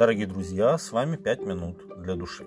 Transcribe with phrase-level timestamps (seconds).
[0.00, 2.46] Дорогие друзья, с вами «Пять минут для души».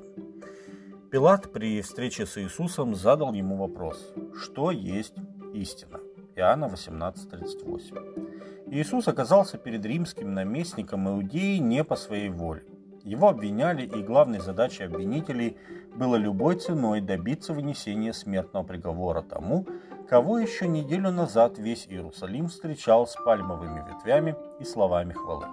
[1.11, 5.13] Пилат при встрече с Иисусом задал ему вопрос, что есть
[5.53, 5.99] истина?
[6.35, 8.71] Иоанна 18.38.
[8.71, 12.65] Иисус оказался перед римским наместником Иудеи не по своей воле.
[13.03, 15.55] Его обвиняли, и главной задачей обвинителей
[15.95, 19.67] было любой ценой добиться вынесения смертного приговора тому,
[20.09, 25.45] кого еще неделю назад весь Иерусалим встречал с пальмовыми ветвями и словами хвалы.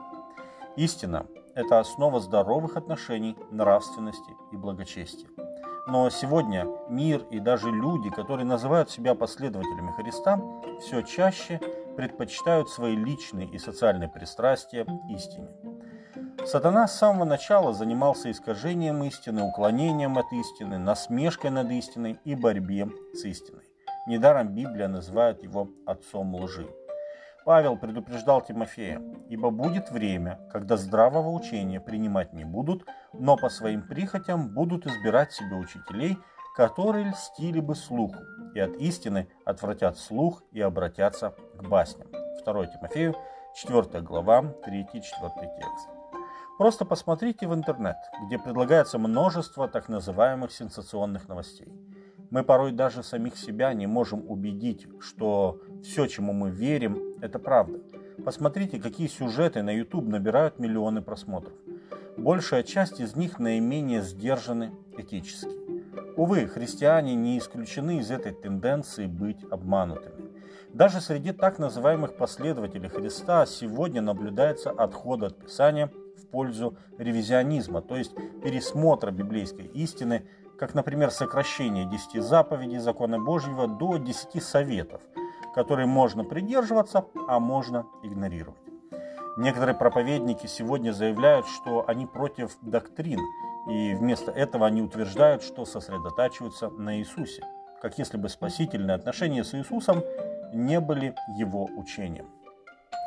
[0.77, 1.27] Истина–
[1.61, 5.29] это основа здоровых отношений, нравственности и благочестия.
[5.87, 10.41] Но сегодня мир и даже люди, которые называют себя последователями Христа,
[10.81, 11.61] все чаще
[11.97, 15.49] предпочитают свои личные и социальные пристрастия истине.
[16.47, 22.89] Сатана с самого начала занимался искажением истины, уклонением от истины, насмешкой над истиной и борьбе
[23.13, 23.65] с истиной.
[24.07, 26.67] Недаром Библия называет его отцом лжи.
[27.45, 33.83] Павел предупреждал Тимофея, ибо будет время, когда здравого учения принимать не будут, но по своим
[33.83, 36.19] прихотям будут избирать себе учителей,
[36.55, 38.19] которые льстили бы слуху,
[38.55, 42.09] и от истины отвратят слух и обратятся к басням.
[42.45, 43.15] 2 Тимофею,
[43.55, 45.89] 4 глава, 3-4 текст.
[46.59, 51.73] Просто посмотрите в интернет, где предлагается множество так называемых сенсационных новостей.
[52.31, 57.81] Мы порой даже самих себя не можем убедить, что все, чему мы верим, это правда.
[58.25, 61.55] Посмотрите, какие сюжеты на YouTube набирают миллионы просмотров.
[62.17, 65.51] Большая часть из них наименее сдержаны этически.
[66.17, 70.31] Увы, христиане не исключены из этой тенденции быть обманутыми.
[70.73, 77.97] Даже среди так называемых последователей Христа сегодня наблюдается отход от Писания в пользу ревизионизма, то
[77.97, 80.27] есть пересмотра библейской истины,
[80.61, 85.01] как, например, сокращение 10 заповедей закона Божьего до 10 советов–
[85.55, 88.61] которые можно придерживаться, а можно игнорировать.
[89.37, 93.21] Некоторые проповедники сегодня заявляют, что они против доктрин,
[93.69, 97.43] и вместо этого они утверждают, что сосредотачиваются на Иисусе,
[97.81, 100.03] как если бы спасительные отношения с Иисусом
[100.53, 102.29] не были его учением.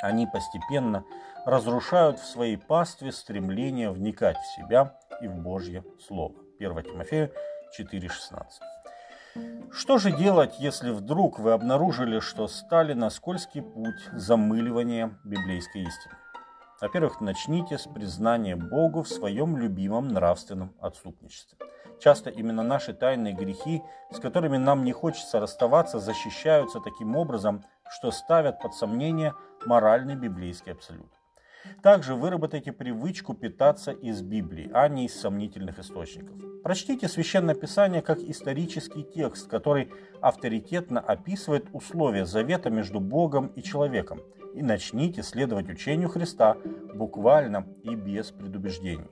[0.02, 1.04] Они постепенно
[1.46, 6.43] разрушают в своей пастве стремление вникать в себя и в Божье Слово.
[6.64, 7.32] 1 Тимофею
[7.80, 8.12] 4,16.
[9.72, 16.16] Что же делать, если вдруг вы обнаружили, что стали на скользкий путь замыливания библейской истины?
[16.80, 21.58] Во-первых, начните с признания Богу в своем любимом нравственном отступничестве.
[22.00, 23.82] Часто именно наши тайные грехи,
[24.12, 29.34] с которыми нам не хочется расставаться, защищаются таким образом, что ставят под сомнение
[29.66, 31.12] моральный библейский абсолют.
[31.82, 36.38] Также выработайте привычку питаться из Библии, а не из сомнительных источников.
[36.64, 39.92] Прочтите Священное Писание как исторический текст, который
[40.22, 44.22] авторитетно описывает условия завета между Богом и человеком,
[44.54, 46.56] и начните следовать учению Христа
[46.94, 49.10] буквально и без предубеждений.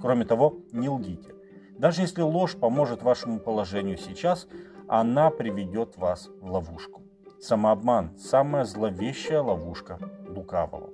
[0.00, 1.34] Кроме того, не лгите.
[1.78, 4.48] Даже если ложь поможет вашему положению сейчас,
[4.88, 7.02] она приведет вас в ловушку.
[7.40, 10.90] Самообман– самая зловещая ловушка лукавого.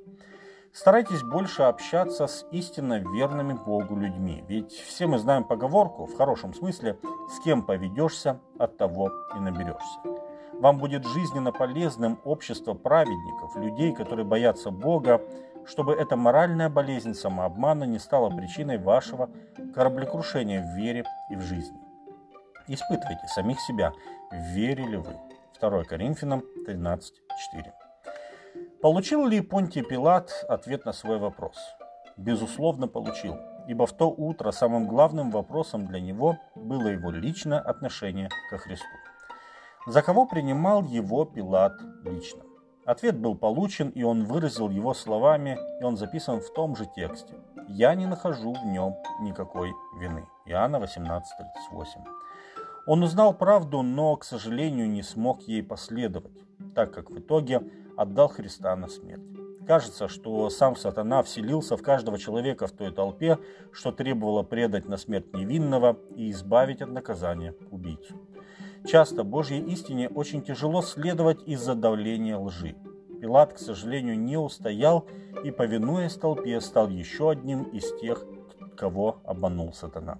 [0.75, 6.53] Старайтесь больше общаться с истинно верными Богу людьми, ведь все мы знаем поговорку, в хорошем
[6.53, 6.99] смысле,
[7.31, 10.01] с кем поведешься, от того и наберешься.
[10.55, 15.23] Вам будет жизненно полезным общество праведников, людей, которые боятся Бога,
[15.65, 19.31] чтобы эта моральная болезнь самообмана не стала причиной вашего
[19.77, 21.79] кораблекрушения в вере и в жизни.
[22.67, 23.93] Испытывайте самих себя,
[24.33, 25.17] верили вы.
[25.61, 27.84] 2 Коринфянам 13.4
[28.84, 31.56] Получил ли Понтий Пилат ответ на свой вопрос?
[32.19, 38.28] Безусловно, получил, ибо в то утро самым главным вопросом для него было его личное отношение
[38.50, 38.84] ко Христу.
[39.87, 41.73] За кого принимал его Пилат
[42.05, 42.43] лично?
[42.84, 47.37] Ответ был получен, и он выразил его словами, и он записан в том же тексте.
[47.69, 50.27] «Я не нахожу в нем никакой вины».
[50.44, 52.05] Иоанна 18:38.
[52.87, 56.37] Он узнал правду, но, к сожалению, не смог ей последовать,
[56.75, 57.62] так как в итоге
[57.97, 59.22] отдал Христа на смерть.
[59.66, 63.38] Кажется, что сам сатана вселился в каждого человека в той толпе,
[63.73, 68.20] что требовало предать на смерть невинного и избавить от наказания убийцу.
[68.87, 72.76] Часто Божьей истине очень тяжело следовать из-за давления лжи.
[73.20, 75.06] Пилат, к сожалению, не устоял
[75.43, 78.26] и, повинуясь толпе, стал еще одним из тех,
[78.76, 80.19] кого обманул сатана.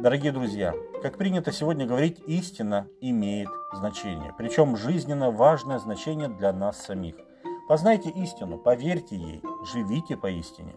[0.00, 6.78] Дорогие друзья, как принято сегодня говорить, истина имеет значение, причем жизненно важное значение для нас
[6.78, 7.16] самих.
[7.68, 10.76] Познайте истину, поверьте ей, живите по истине.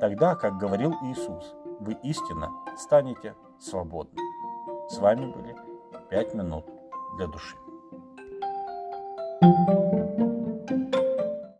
[0.00, 4.18] Тогда, как говорил Иисус, вы истинно станете свободны.
[4.88, 5.54] С вами были
[6.08, 6.64] «Пять минут
[7.18, 7.56] для души».